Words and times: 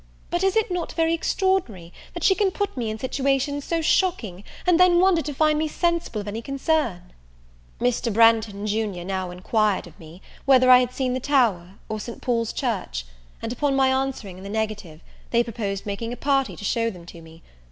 But, 0.31 0.43
is 0.43 0.55
it 0.55 0.71
not 0.71 0.93
very 0.93 1.13
extraordinary, 1.13 1.93
that 2.15 2.23
she 2.23 2.33
can 2.33 2.49
put 2.49 2.75
me 2.75 2.89
in 2.89 2.97
situations 2.97 3.65
so 3.65 3.81
shocking, 3.83 4.43
and 4.65 4.79
then 4.79 4.99
wonder 4.99 5.21
to 5.21 5.31
find 5.31 5.59
me 5.59 5.67
sensible 5.67 6.19
of 6.21 6.27
any 6.27 6.41
concern? 6.41 7.13
Mr. 7.79 8.11
Branghton 8.11 8.65
junior 8.65 9.05
now 9.05 9.29
inquired 9.29 9.85
of 9.85 9.99
me, 9.99 10.23
whether 10.45 10.71
I 10.71 10.79
had 10.79 10.91
seen 10.91 11.13
the 11.13 11.19
Tower, 11.19 11.75
or 11.87 11.99
St. 11.99 12.19
Paul's 12.19 12.51
church? 12.51 13.05
and 13.43 13.53
upon 13.53 13.75
my 13.75 13.89
answering 13.89 14.37
in 14.39 14.43
the 14.43 14.49
negative, 14.49 15.01
they 15.29 15.43
proposed 15.43 15.85
making 15.85 16.11
a 16.11 16.17
party 16.17 16.55
to 16.55 16.65
shew 16.65 16.89
them 16.89 17.05
to 17.05 17.21
me. 17.21 17.43